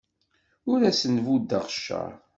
Ur 0.71 0.79
asen-buddeɣ 0.89 1.63
cceṛ. 1.75 2.11